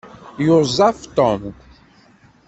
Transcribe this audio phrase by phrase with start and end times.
[0.45, 1.41] Yuẓẓaf Tom.